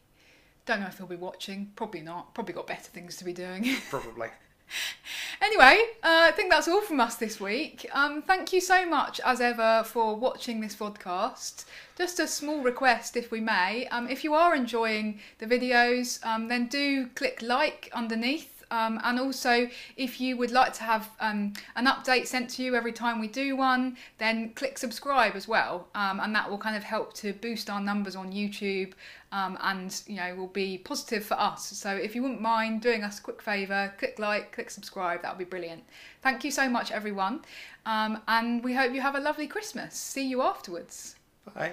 Don't 0.66 0.80
know 0.80 0.86
if 0.86 0.98
he'll 0.98 1.06
be 1.08 1.16
watching. 1.16 1.72
Probably 1.74 2.02
not. 2.02 2.34
Probably 2.34 2.54
got 2.54 2.66
better 2.68 2.90
things 2.90 3.16
to 3.16 3.24
be 3.24 3.32
doing. 3.32 3.66
Probably. 3.90 4.28
Anyway, 5.42 5.80
uh, 6.04 6.26
I 6.28 6.30
think 6.30 6.52
that's 6.52 6.68
all 6.68 6.82
from 6.82 7.00
us 7.00 7.16
this 7.16 7.40
week. 7.40 7.84
Um, 7.92 8.22
thank 8.22 8.52
you 8.52 8.60
so 8.60 8.86
much, 8.86 9.20
as 9.24 9.40
ever, 9.40 9.82
for 9.84 10.14
watching 10.14 10.60
this 10.60 10.76
podcast. 10.76 11.64
Just 11.98 12.20
a 12.20 12.28
small 12.28 12.60
request, 12.60 13.16
if 13.16 13.32
we 13.32 13.40
may. 13.40 13.88
Um, 13.88 14.08
if 14.08 14.22
you 14.22 14.34
are 14.34 14.54
enjoying 14.54 15.18
the 15.38 15.46
videos, 15.46 16.24
um, 16.24 16.46
then 16.46 16.68
do 16.68 17.08
click 17.08 17.42
like 17.42 17.90
underneath. 17.92 18.51
Um, 18.72 18.98
and 19.04 19.20
also, 19.20 19.68
if 19.98 20.18
you 20.18 20.38
would 20.38 20.50
like 20.50 20.72
to 20.74 20.82
have 20.82 21.10
um, 21.20 21.52
an 21.76 21.86
update 21.86 22.26
sent 22.26 22.48
to 22.50 22.62
you 22.62 22.74
every 22.74 22.92
time 22.92 23.20
we 23.20 23.28
do 23.28 23.54
one, 23.54 23.98
then 24.16 24.54
click 24.54 24.78
subscribe 24.78 25.36
as 25.36 25.46
well. 25.46 25.88
Um, 25.94 26.20
and 26.20 26.34
that 26.34 26.50
will 26.50 26.56
kind 26.56 26.74
of 26.74 26.82
help 26.82 27.12
to 27.14 27.34
boost 27.34 27.68
our 27.68 27.80
numbers 27.80 28.16
on 28.16 28.32
YouTube 28.32 28.92
um, 29.30 29.58
and, 29.60 30.02
you 30.06 30.16
know, 30.16 30.34
will 30.34 30.46
be 30.46 30.78
positive 30.78 31.22
for 31.22 31.34
us. 31.34 31.66
So 31.66 31.90
if 31.94 32.14
you 32.14 32.22
wouldn't 32.22 32.40
mind 32.40 32.80
doing 32.80 33.04
us 33.04 33.18
a 33.18 33.22
quick 33.22 33.42
favour, 33.42 33.92
click 33.98 34.18
like, 34.18 34.52
click 34.52 34.70
subscribe, 34.70 35.20
that 35.20 35.32
would 35.32 35.44
be 35.46 35.50
brilliant. 35.50 35.84
Thank 36.22 36.42
you 36.42 36.50
so 36.50 36.66
much, 36.66 36.90
everyone. 36.90 37.42
Um, 37.84 38.22
and 38.26 38.64
we 38.64 38.72
hope 38.72 38.94
you 38.94 39.02
have 39.02 39.16
a 39.16 39.20
lovely 39.20 39.46
Christmas. 39.46 39.94
See 39.94 40.26
you 40.26 40.40
afterwards. 40.40 41.16
Bye. 41.54 41.72